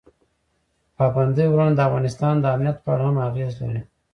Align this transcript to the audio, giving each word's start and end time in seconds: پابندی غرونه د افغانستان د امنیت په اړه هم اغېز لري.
پابندی 0.97 1.45
غرونه 1.51 1.73
د 1.75 1.79
افغانستان 1.89 2.35
د 2.39 2.45
امنیت 2.55 2.77
په 2.81 2.89
اړه 2.93 3.03
هم 3.07 3.17
اغېز 3.27 3.53
لري. 3.61 3.81